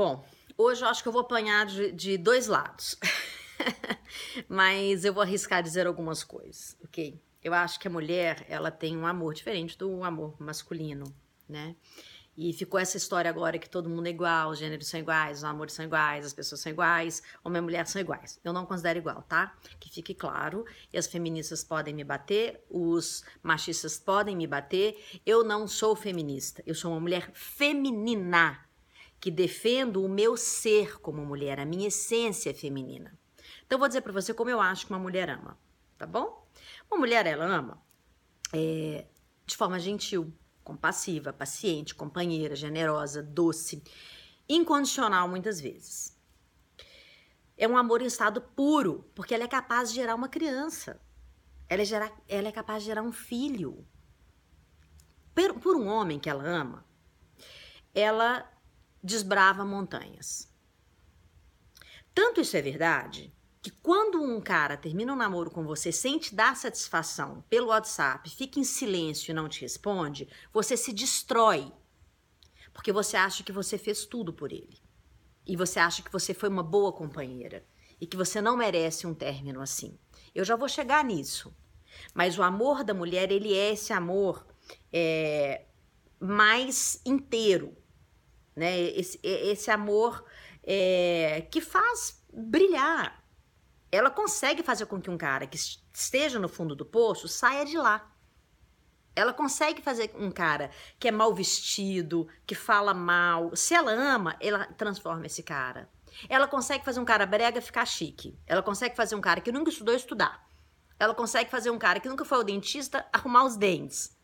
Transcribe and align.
Bom, 0.00 0.24
hoje 0.56 0.82
eu 0.82 0.88
acho 0.88 1.02
que 1.02 1.08
eu 1.10 1.12
vou 1.12 1.20
apanhar 1.20 1.66
de, 1.66 1.92
de 1.92 2.16
dois 2.16 2.46
lados. 2.46 2.96
Mas 4.48 5.04
eu 5.04 5.12
vou 5.12 5.22
arriscar 5.22 5.62
dizer 5.62 5.86
algumas 5.86 6.24
coisas, 6.24 6.74
ok? 6.82 7.22
Eu 7.44 7.52
acho 7.52 7.78
que 7.78 7.86
a 7.86 7.90
mulher, 7.90 8.46
ela 8.48 8.70
tem 8.70 8.96
um 8.96 9.06
amor 9.06 9.34
diferente 9.34 9.76
do 9.76 10.02
amor 10.02 10.40
masculino, 10.40 11.04
né? 11.46 11.76
E 12.34 12.50
ficou 12.54 12.80
essa 12.80 12.96
história 12.96 13.28
agora 13.28 13.58
que 13.58 13.68
todo 13.68 13.90
mundo 13.90 14.06
é 14.06 14.08
igual, 14.08 14.48
os 14.48 14.58
gêneros 14.58 14.88
são 14.88 14.98
iguais, 14.98 15.36
os 15.36 15.44
amores 15.44 15.74
são 15.74 15.84
iguais, 15.84 16.24
as 16.24 16.32
pessoas 16.32 16.62
são 16.62 16.72
iguais, 16.72 17.22
homem 17.44 17.58
e 17.58 17.62
mulher 17.62 17.86
são 17.86 18.00
iguais. 18.00 18.40
Eu 18.42 18.54
não 18.54 18.64
considero 18.64 19.00
igual, 19.00 19.20
tá? 19.20 19.54
Que 19.78 19.92
fique 19.92 20.14
claro. 20.14 20.64
E 20.90 20.96
as 20.96 21.06
feministas 21.06 21.62
podem 21.62 21.92
me 21.92 22.04
bater, 22.04 22.64
os 22.70 23.22
machistas 23.42 23.98
podem 23.98 24.34
me 24.34 24.46
bater. 24.46 24.96
Eu 25.26 25.44
não 25.44 25.68
sou 25.68 25.94
feminista, 25.94 26.62
eu 26.64 26.74
sou 26.74 26.90
uma 26.90 27.00
mulher 27.00 27.30
feminina 27.34 28.69
que 29.20 29.30
defendo 29.30 30.02
o 30.02 30.08
meu 30.08 30.36
ser 30.36 30.98
como 31.00 31.24
mulher, 31.24 31.60
a 31.60 31.66
minha 31.66 31.88
essência 31.88 32.54
feminina. 32.54 33.18
Então 33.66 33.78
vou 33.78 33.86
dizer 33.86 34.00
para 34.00 34.12
você 34.12 34.32
como 34.32 34.50
eu 34.50 34.60
acho 34.60 34.86
que 34.86 34.92
uma 34.92 34.98
mulher 34.98 35.28
ama, 35.28 35.58
tá 35.98 36.06
bom? 36.06 36.48
Uma 36.90 36.98
mulher 36.98 37.26
ela 37.26 37.44
ama 37.44 37.80
é, 38.52 39.06
de 39.46 39.56
forma 39.56 39.78
gentil, 39.78 40.32
compassiva, 40.64 41.32
paciente, 41.32 41.94
companheira, 41.94 42.56
generosa, 42.56 43.22
doce, 43.22 43.82
incondicional 44.48 45.28
muitas 45.28 45.60
vezes. 45.60 46.18
É 47.56 47.68
um 47.68 47.76
amor 47.76 48.00
em 48.00 48.06
estado 48.06 48.40
puro, 48.40 49.04
porque 49.14 49.34
ela 49.34 49.44
é 49.44 49.48
capaz 49.48 49.90
de 49.90 49.96
gerar 49.96 50.14
uma 50.14 50.30
criança. 50.30 50.98
Ela 51.68 51.82
é, 51.82 51.84
gerar, 51.84 52.10
ela 52.26 52.48
é 52.48 52.52
capaz 52.52 52.82
de 52.82 52.86
gerar 52.86 53.02
um 53.02 53.12
filho. 53.12 53.86
Por, 55.34 55.60
por 55.60 55.76
um 55.76 55.86
homem 55.86 56.18
que 56.18 56.28
ela 56.28 56.42
ama, 56.42 56.84
ela 57.94 58.50
desbrava 59.02 59.64
montanhas. 59.64 60.48
Tanto 62.14 62.40
isso 62.40 62.56
é 62.56 62.62
verdade 62.62 63.32
que 63.62 63.70
quando 63.70 64.22
um 64.22 64.40
cara 64.40 64.76
termina 64.76 65.12
um 65.12 65.16
namoro 65.16 65.50
com 65.50 65.64
você 65.64 65.92
sem 65.92 66.18
te 66.18 66.34
dar 66.34 66.56
satisfação 66.56 67.44
pelo 67.48 67.68
WhatsApp, 67.68 68.28
fica 68.30 68.58
em 68.58 68.64
silêncio 68.64 69.30
e 69.30 69.34
não 69.34 69.48
te 69.48 69.60
responde, 69.60 70.28
você 70.52 70.76
se 70.76 70.92
destrói. 70.92 71.70
Porque 72.72 72.92
você 72.92 73.16
acha 73.16 73.42
que 73.42 73.52
você 73.52 73.76
fez 73.76 74.06
tudo 74.06 74.32
por 74.32 74.52
ele. 74.52 74.80
E 75.46 75.56
você 75.56 75.78
acha 75.78 76.02
que 76.02 76.12
você 76.12 76.32
foi 76.32 76.48
uma 76.48 76.62
boa 76.62 76.92
companheira. 76.92 77.66
E 78.00 78.06
que 78.06 78.16
você 78.16 78.40
não 78.40 78.56
merece 78.56 79.06
um 79.06 79.14
término 79.14 79.60
assim. 79.60 79.98
Eu 80.34 80.44
já 80.44 80.56
vou 80.56 80.68
chegar 80.68 81.04
nisso. 81.04 81.54
Mas 82.14 82.38
o 82.38 82.42
amor 82.42 82.82
da 82.82 82.94
mulher, 82.94 83.30
ele 83.30 83.54
é 83.54 83.72
esse 83.72 83.92
amor 83.92 84.46
é, 84.92 85.66
mais 86.18 87.00
inteiro. 87.04 87.76
Né? 88.60 88.78
Esse, 88.78 89.18
esse 89.22 89.70
amor 89.70 90.24
é, 90.62 91.46
que 91.50 91.60
faz 91.60 92.22
brilhar 92.32 93.20
ela 93.92 94.10
consegue 94.10 94.62
fazer 94.62 94.86
com 94.86 95.00
que 95.00 95.10
um 95.10 95.18
cara 95.18 95.46
que 95.46 95.56
esteja 95.92 96.38
no 96.38 96.48
fundo 96.48 96.76
do 96.76 96.86
poço 96.86 97.26
saia 97.26 97.64
de 97.64 97.76
lá. 97.76 98.08
Ela 99.16 99.32
consegue 99.32 99.82
fazer 99.82 100.12
um 100.14 100.30
cara 100.30 100.70
que 100.98 101.08
é 101.08 101.10
mal 101.10 101.34
vestido, 101.34 102.28
que 102.46 102.54
fala 102.54 102.94
mal, 102.94 103.54
se 103.56 103.74
ela 103.74 103.90
ama, 103.90 104.36
ela 104.40 104.66
transforma 104.74 105.26
esse 105.26 105.42
cara. 105.42 105.90
Ela 106.28 106.46
consegue 106.46 106.84
fazer 106.84 107.00
um 107.00 107.04
cara 107.04 107.26
brega 107.26 107.60
ficar 107.60 107.84
chique. 107.84 108.38
Ela 108.46 108.62
consegue 108.62 108.94
fazer 108.94 109.16
um 109.16 109.20
cara 109.20 109.40
que 109.40 109.50
nunca 109.50 109.70
estudou 109.70 109.94
estudar. 109.94 110.46
Ela 110.98 111.14
consegue 111.14 111.50
fazer 111.50 111.70
um 111.70 111.78
cara 111.78 111.98
que 111.98 112.08
nunca 112.08 112.24
foi 112.24 112.38
ao 112.38 112.44
dentista 112.44 113.04
arrumar 113.12 113.44
os 113.44 113.56
dentes. 113.56 114.16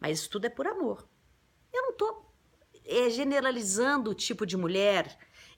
Mas 0.00 0.18
isso 0.18 0.30
tudo 0.30 0.46
é 0.46 0.50
por 0.50 0.66
amor. 0.66 1.08
Eu 1.72 1.82
não 1.82 1.92
tô 1.96 2.24
é, 2.84 3.10
generalizando 3.10 4.10
o 4.10 4.14
tipo 4.14 4.44
de 4.46 4.56
mulher 4.56 5.16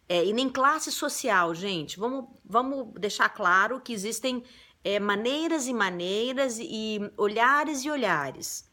é, 0.08 0.24
e 0.24 0.32
nem 0.32 0.48
classe 0.48 0.92
social, 0.92 1.54
gente. 1.54 1.98
Vamos, 1.98 2.26
vamos 2.44 2.92
deixar 2.98 3.28
claro 3.28 3.80
que 3.80 3.92
existem 3.92 4.44
é, 4.84 5.00
maneiras 5.00 5.66
e 5.66 5.74
maneiras 5.74 6.58
e 6.60 7.00
olhares 7.16 7.84
e 7.84 7.90
olhares. 7.90 8.70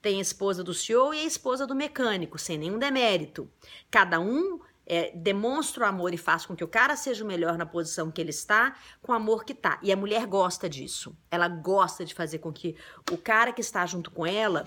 Tem 0.00 0.18
a 0.18 0.22
esposa 0.22 0.62
do 0.62 0.72
CEO 0.72 1.12
e 1.12 1.20
a 1.20 1.24
esposa 1.24 1.66
do 1.66 1.74
mecânico, 1.74 2.38
sem 2.38 2.56
nenhum 2.56 2.78
demérito. 2.78 3.50
Cada 3.90 4.20
um 4.20 4.60
é, 4.86 5.10
demonstra 5.16 5.84
o 5.84 5.88
amor 5.88 6.14
e 6.14 6.16
faz 6.16 6.46
com 6.46 6.54
que 6.54 6.62
o 6.62 6.68
cara 6.68 6.94
seja 6.94 7.24
o 7.24 7.26
melhor 7.26 7.58
na 7.58 7.66
posição 7.66 8.10
que 8.10 8.20
ele 8.20 8.30
está, 8.30 8.76
com 9.02 9.10
o 9.10 9.14
amor 9.14 9.44
que 9.44 9.52
tá. 9.52 9.80
E 9.82 9.92
a 9.92 9.96
mulher 9.96 10.24
gosta 10.26 10.68
disso. 10.68 11.16
Ela 11.28 11.48
gosta 11.48 12.04
de 12.04 12.14
fazer 12.14 12.38
com 12.38 12.52
que 12.52 12.76
o 13.10 13.18
cara 13.18 13.52
que 13.52 13.60
está 13.60 13.84
junto 13.84 14.12
com 14.12 14.24
ela 14.24 14.62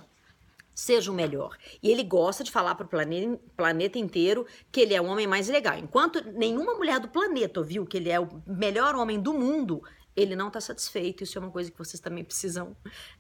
seja 0.80 1.12
o 1.12 1.14
melhor. 1.14 1.58
E 1.84 1.92
ele 1.92 2.04
gosta 2.04 2.42
de 2.42 2.50
falar 2.50 2.74
para 2.74 2.86
o 2.86 2.90
planeta, 2.90 3.40
planeta 3.58 4.00
inteiro 4.00 4.48
que 4.72 4.80
ele 4.80 4.94
é 4.94 5.02
o 5.02 5.06
homem 5.06 5.28
mais 5.28 5.50
legal. 5.50 5.78
Enquanto 5.78 6.24
nenhuma 6.32 6.74
mulher 6.74 7.02
do 7.02 7.10
planeta 7.10 7.60
ouviu 7.60 7.86
que 7.86 7.98
ele 7.98 8.10
é 8.10 8.18
o 8.18 8.42
melhor 8.48 8.96
homem 8.96 9.20
do 9.20 9.34
mundo, 9.34 9.84
ele 10.16 10.38
não 10.38 10.48
está 10.48 10.62
satisfeito. 10.62 11.22
Isso 11.24 11.38
é 11.38 11.42
uma 11.42 11.52
coisa 11.52 11.70
que 11.70 11.78
vocês 11.78 12.00
também 12.00 12.24
precisam 12.24 12.78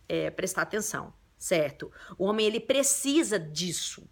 é, 0.07 0.31
prestar 0.31 0.61
atenção, 0.61 1.13
certo? 1.37 1.91
O 2.17 2.25
homem 2.25 2.45
ele 2.45 2.61
precisa 2.61 3.37
disso, 3.37 4.09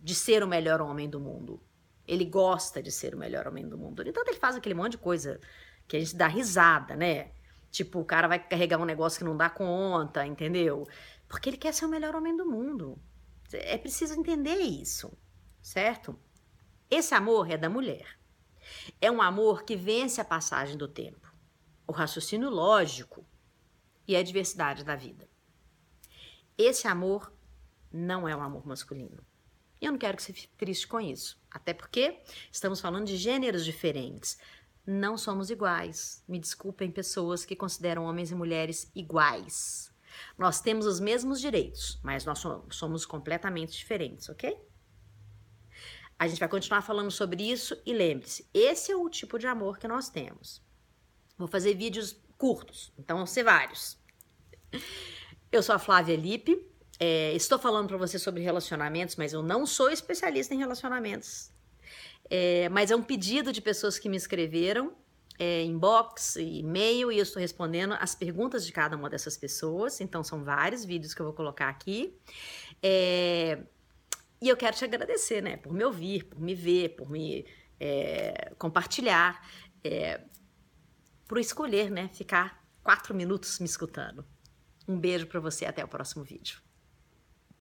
de 0.00 0.14
ser 0.14 0.42
o 0.42 0.48
melhor 0.48 0.80
homem 0.80 1.08
do 1.08 1.20
mundo. 1.20 1.62
Ele 2.04 2.24
gosta 2.24 2.82
de 2.82 2.90
ser 2.90 3.14
o 3.14 3.18
melhor 3.18 3.46
homem 3.46 3.68
do 3.68 3.78
mundo. 3.78 4.02
Então 4.04 4.24
ele 4.26 4.36
faz 4.36 4.56
aquele 4.56 4.74
monte 4.74 4.92
de 4.92 4.98
coisa 4.98 5.38
que 5.86 5.96
a 5.96 6.00
gente 6.00 6.16
dá 6.16 6.26
risada, 6.26 6.96
né? 6.96 7.30
Tipo, 7.72 8.00
o 8.00 8.04
cara 8.04 8.28
vai 8.28 8.38
carregar 8.38 8.78
um 8.78 8.84
negócio 8.84 9.18
que 9.18 9.24
não 9.24 9.36
dá 9.36 9.48
conta, 9.48 10.26
entendeu? 10.26 10.86
Porque 11.26 11.48
ele 11.48 11.56
quer 11.56 11.72
ser 11.72 11.86
o 11.86 11.88
melhor 11.88 12.14
homem 12.14 12.36
do 12.36 12.44
mundo. 12.44 13.00
É 13.50 13.78
preciso 13.78 14.14
entender 14.14 14.56
isso, 14.56 15.10
certo? 15.62 16.16
Esse 16.90 17.14
amor 17.14 17.50
é 17.50 17.56
da 17.56 17.70
mulher. 17.70 18.18
É 19.00 19.10
um 19.10 19.22
amor 19.22 19.64
que 19.64 19.74
vence 19.74 20.20
a 20.20 20.24
passagem 20.24 20.76
do 20.76 20.86
tempo, 20.86 21.34
o 21.86 21.92
raciocínio 21.92 22.50
lógico 22.50 23.26
e 24.06 24.14
a 24.14 24.22
diversidade 24.22 24.84
da 24.84 24.94
vida. 24.94 25.26
Esse 26.56 26.86
amor 26.86 27.32
não 27.90 28.28
é 28.28 28.36
um 28.36 28.42
amor 28.42 28.66
masculino. 28.66 29.24
E 29.80 29.86
eu 29.86 29.92
não 29.92 29.98
quero 29.98 30.16
que 30.16 30.22
você 30.22 30.32
fique 30.34 30.54
triste 30.56 30.86
com 30.86 31.00
isso. 31.00 31.40
Até 31.50 31.72
porque 31.72 32.20
estamos 32.52 32.80
falando 32.80 33.06
de 33.06 33.16
gêneros 33.16 33.64
diferentes. 33.64 34.38
Não 34.86 35.16
somos 35.16 35.50
iguais. 35.50 36.24
Me 36.26 36.38
desculpem 36.38 36.90
pessoas 36.90 37.44
que 37.44 37.54
consideram 37.54 38.04
homens 38.04 38.30
e 38.30 38.34
mulheres 38.34 38.90
iguais. 38.94 39.92
Nós 40.36 40.60
temos 40.60 40.86
os 40.86 40.98
mesmos 40.98 41.40
direitos, 41.40 42.00
mas 42.02 42.24
nós 42.24 42.42
somos 42.70 43.06
completamente 43.06 43.72
diferentes, 43.76 44.28
ok? 44.28 44.58
A 46.18 46.26
gente 46.26 46.40
vai 46.40 46.48
continuar 46.48 46.82
falando 46.82 47.10
sobre 47.10 47.50
isso 47.50 47.80
e 47.84 47.92
lembre-se, 47.92 48.48
esse 48.52 48.92
é 48.92 48.96
o 48.96 49.08
tipo 49.08 49.38
de 49.38 49.46
amor 49.46 49.78
que 49.78 49.88
nós 49.88 50.08
temos. 50.08 50.62
Vou 51.36 51.48
fazer 51.48 51.74
vídeos 51.74 52.16
curtos, 52.36 52.92
então 52.98 53.18
vão 53.18 53.26
ser 53.26 53.44
vários. 53.44 53.98
Eu 55.50 55.62
sou 55.62 55.74
a 55.74 55.78
Flávia 55.78 56.16
Lipe, 56.16 56.66
é, 56.98 57.34
estou 57.34 57.58
falando 57.58 57.88
para 57.88 57.96
você 57.96 58.18
sobre 58.18 58.42
relacionamentos, 58.42 59.16
mas 59.16 59.32
eu 59.32 59.42
não 59.42 59.66
sou 59.66 59.90
especialista 59.90 60.54
em 60.54 60.58
relacionamentos. 60.58 61.51
É, 62.34 62.66
mas 62.70 62.90
é 62.90 62.96
um 62.96 63.02
pedido 63.02 63.52
de 63.52 63.60
pessoas 63.60 63.98
que 63.98 64.08
me 64.08 64.16
escreveram 64.16 64.96
é, 65.38 65.62
inbox, 65.64 66.36
e-mail, 66.36 67.12
e 67.12 67.18
eu 67.18 67.22
estou 67.22 67.40
respondendo 67.40 67.92
as 68.00 68.14
perguntas 68.14 68.64
de 68.64 68.72
cada 68.72 68.96
uma 68.96 69.10
dessas 69.10 69.36
pessoas. 69.36 70.00
Então, 70.00 70.24
são 70.24 70.42
vários 70.42 70.82
vídeos 70.82 71.12
que 71.12 71.20
eu 71.20 71.26
vou 71.26 71.34
colocar 71.34 71.68
aqui. 71.68 72.18
É, 72.82 73.58
e 74.40 74.48
eu 74.48 74.56
quero 74.56 74.74
te 74.74 74.84
agradecer, 74.84 75.42
né, 75.42 75.58
por 75.58 75.74
me 75.74 75.84
ouvir, 75.84 76.24
por 76.24 76.40
me 76.40 76.54
ver, 76.54 76.96
por 76.96 77.10
me 77.10 77.46
é, 77.78 78.52
compartilhar, 78.56 79.46
é, 79.84 80.22
por 81.28 81.38
escolher, 81.38 81.90
né, 81.90 82.08
ficar 82.14 82.64
quatro 82.82 83.14
minutos 83.14 83.58
me 83.58 83.66
escutando. 83.66 84.24
Um 84.88 84.98
beijo 84.98 85.26
para 85.26 85.38
você, 85.38 85.66
até 85.66 85.84
o 85.84 85.88
próximo 85.88 86.24
vídeo. 86.24 86.60